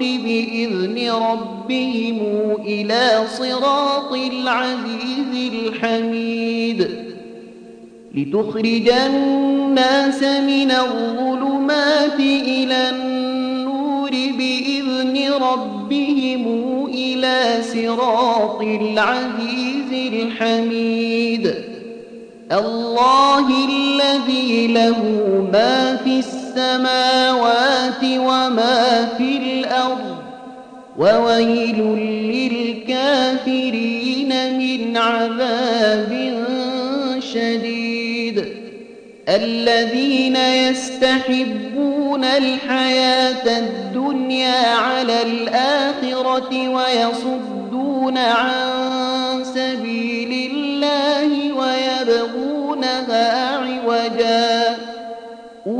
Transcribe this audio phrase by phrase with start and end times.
[0.00, 2.18] بإذن ربهم
[2.66, 6.88] إلى صراط العزيز الحميد.
[8.14, 21.54] لتخرج الناس من الظلمات إلى النور بإذن ربهم إلى صراط العزيز الحميد.
[22.52, 24.98] الله الذي له
[25.52, 26.18] ما في
[26.60, 30.16] السماوات وما في الأرض
[30.98, 31.78] وويل
[32.86, 36.44] للكافرين من عذاب
[37.18, 38.44] شديد.
[39.28, 49.29] الذين يستحبون الحياة الدنيا على الآخرة ويصدون عن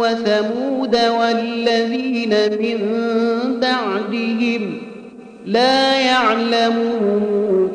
[0.00, 2.78] وثمود والذين من
[3.60, 4.62] بعدهم
[5.46, 7.22] لا يعلمهم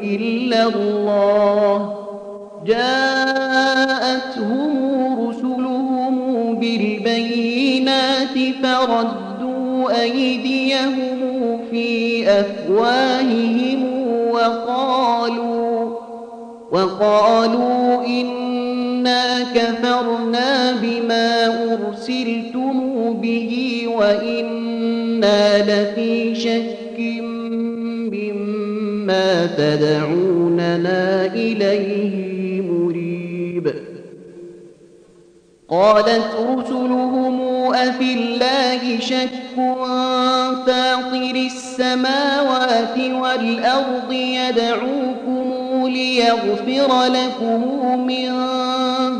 [0.03, 1.95] إلا الله.
[2.67, 4.69] جاءتهم
[5.29, 6.15] رسلهم
[6.59, 11.17] بالبينات فردوا أيديهم
[11.71, 13.85] في أفواههم
[14.31, 15.95] وقالوا
[16.71, 18.03] وقالوا
[19.05, 26.99] إنا كفرنا بما أرسلتم به وإنا لفي شك
[28.11, 33.73] مما تدعوننا إليه مريب
[35.69, 37.41] قالت رسلهم
[37.73, 45.24] أفي الله شك فاطر السماوات والأرض يدعوكم
[45.95, 47.61] ليغفر لكم
[48.07, 48.29] من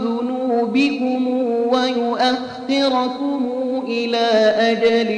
[0.04, 1.28] ذنوبكم
[1.74, 3.42] ويؤخركم
[3.88, 4.28] إلى
[4.72, 5.10] أجل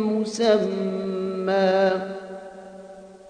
[0.00, 1.90] مسمى.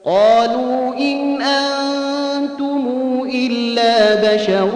[0.04, 2.84] قالوا إن أنتم
[3.34, 4.70] إلا بشر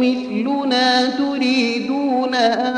[0.00, 2.77] مثلنا تريدون أن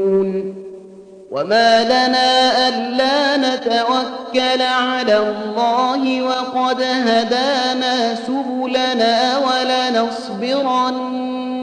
[1.31, 10.99] وما لنا ألا نتوكل على الله وقد هدانا سبلنا ولنصبرن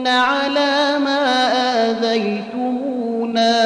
[0.07, 1.51] على ما
[1.89, 3.57] آذيتمونا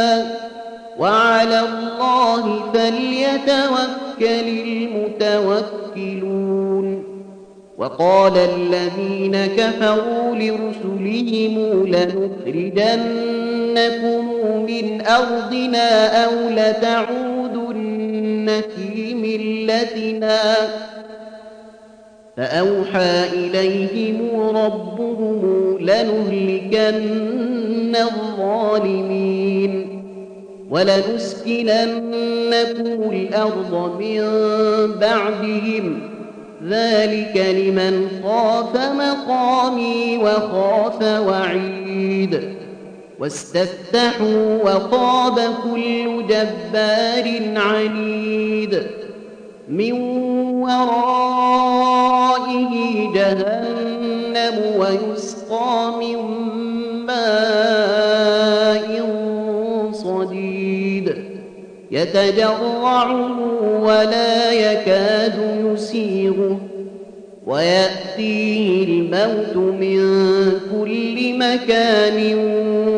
[1.00, 4.48] وعلى الله فليتوكل
[5.30, 6.34] المتوكلون
[7.78, 11.58] وقال الذين كفروا لرسلهم
[13.74, 20.40] لنخرجنكم من أرضنا أو لتعودن في ملتنا.
[22.38, 24.18] فأوحى إليهم
[24.56, 26.76] ربهم لنهلكن
[27.96, 29.72] الظالمين.
[30.70, 34.22] ولنسكننكم الأرض من
[35.02, 35.86] بعدهم.
[36.70, 42.40] ذلك لمن خاف مقامي وخاف وعيد.
[43.24, 48.82] واستفتحوا وخاب كل جبار عنيد.
[49.70, 49.94] من
[50.62, 51.54] ورائه
[53.14, 56.18] جهنم ويسقى من
[57.06, 58.88] ماء
[59.94, 61.16] صديد.
[61.92, 63.40] يتجرعه
[63.82, 66.73] ولا يكاد يسيغه.
[67.46, 70.00] ويأتيه الموت من
[70.72, 72.36] كل مكان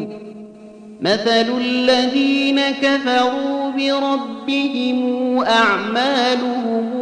[1.00, 7.01] مثل الذين كفروا بربهم أعمالهم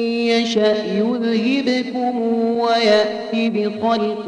[0.39, 2.21] يشأ يذهبكم
[2.59, 4.25] ويأتي بخلق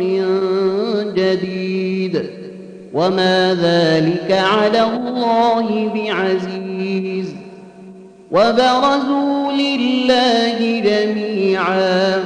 [1.16, 2.26] جديد
[2.94, 7.36] وما ذلك على الله بعزيز
[8.32, 12.24] وبرزوا لله جميعا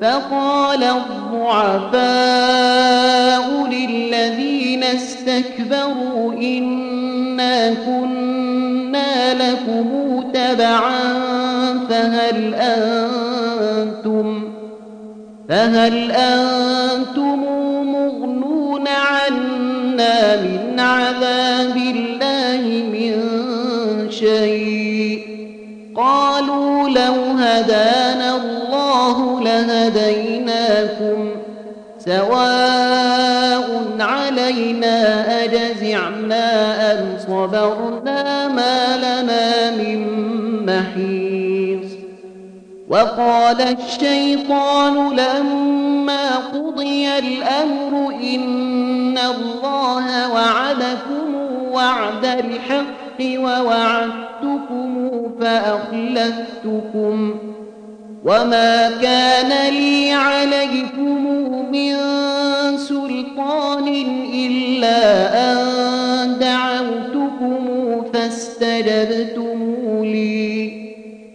[0.00, 1.98] فقال الضعفاء
[3.70, 9.88] للذين استكبروا إنا كنا لكم
[10.34, 11.57] تبعا
[11.98, 14.42] فهل أنتم
[15.48, 17.44] فهل أنتم
[17.92, 23.14] مغنون عنا من عذاب الله من
[24.10, 25.22] شيء؟
[25.96, 31.30] قالوا لو هدانا الله لهديناكم
[31.98, 33.68] سواء
[34.00, 36.46] علينا أجزعنا
[36.92, 40.07] أم صبرنا ما لنا من
[42.90, 51.34] وقال الشيطان لما قضي الأمر إن الله وعدكم
[51.72, 57.34] وعد الحق ووعدتكم فأخلفتكم
[58.24, 61.26] وما كان لي عليكم
[61.72, 61.96] من
[62.76, 63.88] سلطان
[64.34, 64.98] إلا
[65.52, 67.58] أن دعوتكم
[68.14, 69.47] فاستجبتم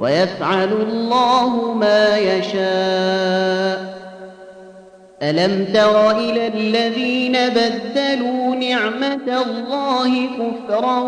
[0.00, 3.96] ويفعل الله ما يشاء.
[5.22, 11.00] ألم تر إلى الذين بدلوا نعمة الله كفرا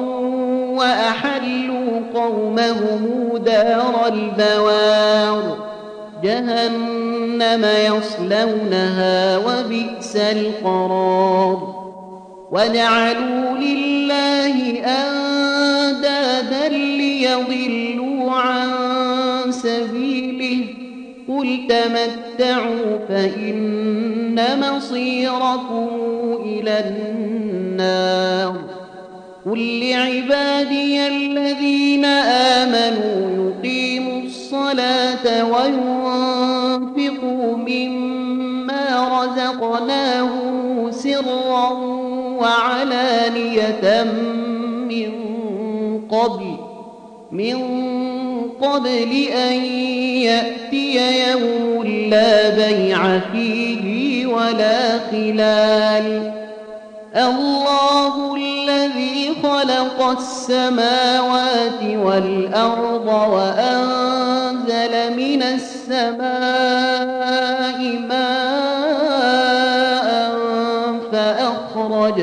[0.78, 5.56] وأحلوا قومهم دار البوار.
[6.24, 11.74] جهنم يصلونها وبئس القرار.
[12.50, 17.77] وجعلوا لله أندادا ليضلوا
[21.38, 25.88] قل تمتعوا فإن مصيركم
[26.44, 28.54] إلى النار
[29.46, 32.04] قل لعبادي الذين
[32.64, 36.76] آمنوا يقيموا الصلاة وينفقوا
[37.56, 41.70] مما رزقناهم سرا
[42.40, 44.04] وعلانية
[44.88, 45.10] من
[46.10, 46.56] قبل
[47.32, 47.87] من
[48.62, 49.64] قبل أن
[50.24, 56.32] يأتي يوم لا بيع فيه ولا خلال.
[57.16, 66.28] الله الذي خلق السماوات والأرض وأنزل من السماء
[68.08, 69.28] ماء
[71.12, 72.22] فأخرج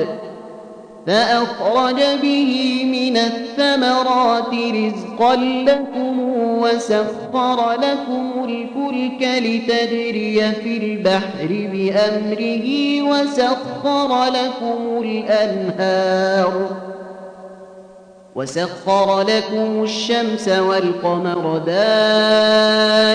[1.07, 6.25] فأخرج به من الثمرات رزقا لكم
[6.65, 12.67] وسخر لكم الفلك لتجري في البحر بأمره
[13.01, 16.53] وسخر لكم الأنهار
[18.36, 23.05] وسخر لكم الشمس والقمر دائبين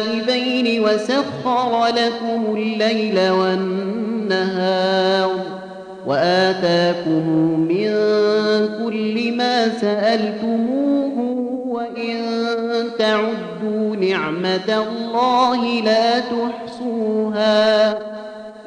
[0.85, 4.81] وسخر لكم الليل والنهار
[6.07, 7.29] وآتاكم
[7.69, 7.91] من
[8.85, 11.19] كل ما سألتموه
[11.67, 12.17] وإن
[13.01, 17.91] تعدوا نعمة الله لا تحصوها.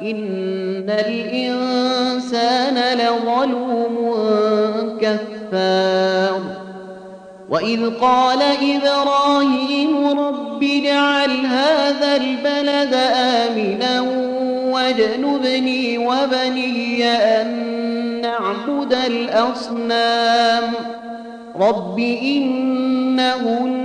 [0.02, 3.96] إن الإنسان لظلوم
[5.00, 6.40] كفار.
[7.50, 14.00] وإذ قال إبراهيم رب اجعل هذا البلد آمنا
[14.74, 17.48] واجنبني وبني أن
[18.22, 20.72] نعبد الأصنام.
[21.60, 23.84] رب إنهن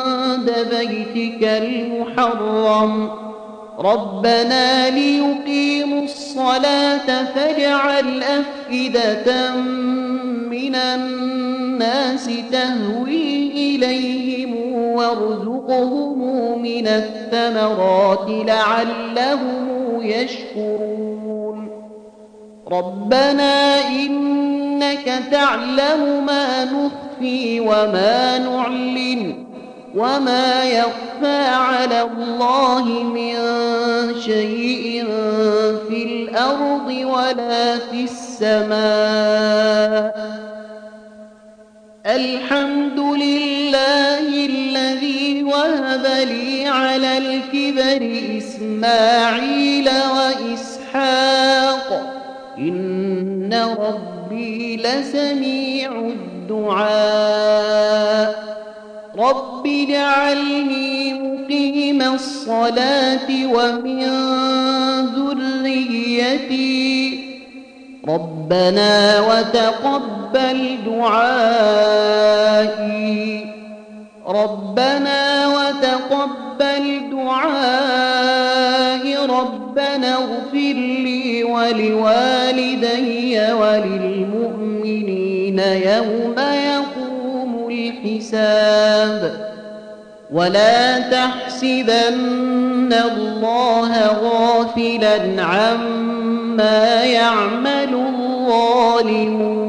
[0.41, 3.09] عند بيتك المحرم.
[3.79, 9.55] ربنا ليقيموا الصلاة فاجعل أفئدة
[10.49, 19.67] من الناس تهوي إليهم وارزقهم من الثمرات لعلهم
[20.01, 21.69] يشكرون.
[22.71, 29.50] ربنا إنك تعلم ما نخفي وما نعلن.
[29.95, 33.35] وما يخفى على الله من
[34.21, 35.05] شيء
[35.89, 38.71] في الأرض ولا في السماء
[42.05, 51.87] الحمد لله الذي وهب لي على الكبر إسماعيل وإسحاق
[52.57, 55.91] إن ربي لسميع
[56.49, 57.31] الدعاء
[59.17, 63.99] رب اجعلني مقيم الصلاة ومن
[65.15, 66.71] ذريتي
[68.07, 71.91] ربنا وتقبل دعائي
[74.27, 78.31] ربنا وتقبل دعائي
[79.17, 85.11] ربنا اغفر لي ولوالدي وللمؤمنين
[85.59, 88.60] يوم يقوم الحساب
[90.31, 99.61] ولا تحسبن الله غافلا عما يعمل الظالمون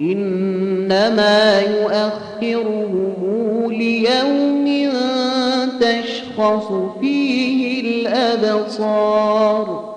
[0.00, 3.14] إنما يؤخرهم
[3.72, 4.92] ليوم
[5.80, 9.88] تشخص فيه الأبصار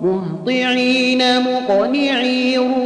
[0.00, 2.85] مهطعين مقنعي رؤوسهم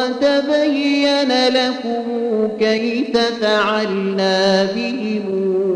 [0.00, 2.02] وتبين لكم
[2.58, 5.24] كيف فعلنا بهم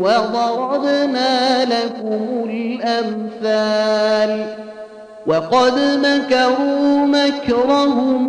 [0.01, 4.45] وضربنا لكم الأمثال
[5.27, 8.27] وقد مكروا مكرهم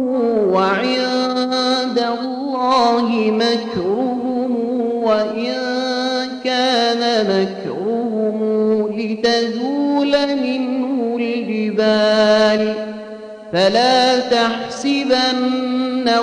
[0.53, 4.57] وعند الله مكرهم
[5.05, 5.55] وإن
[6.45, 8.37] كان مكرهم
[8.97, 12.75] لتزول منه الجبال
[13.53, 15.86] فلا تحسبن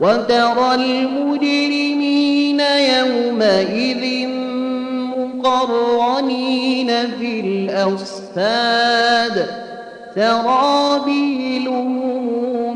[0.00, 4.28] وترى المجرمين يومئذ
[5.16, 9.46] مقرنين في الأصفاد
[10.14, 11.92] سرابيلهم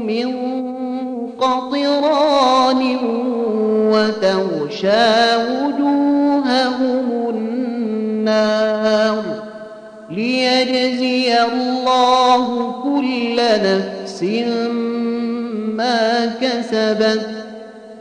[0.07, 0.35] من
[1.41, 2.97] قطران
[3.93, 9.23] وتغشى وجوههم النار.
[10.11, 14.23] ليجزي الله كل نفس
[15.77, 17.27] ما كسبت.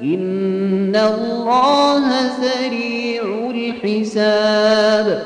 [0.02, 2.04] إن الله
[2.42, 5.22] سريع الحساب.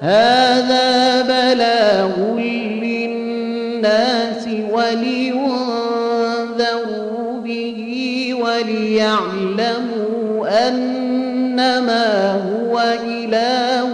[0.00, 2.38] هذا بلاغ
[2.82, 5.40] للناس ولينذروا
[7.44, 7.80] به
[8.40, 9.88] وليعلموا
[10.68, 13.88] أنما هو إله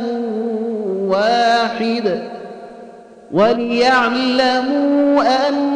[1.09, 2.18] واحد.
[3.33, 5.71] وليعلموا أنما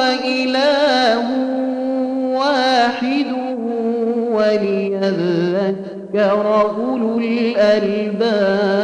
[0.00, 1.28] هو إله
[2.38, 3.26] واحد
[4.32, 5.80] وليذكر
[6.60, 8.79] أولو الألباب.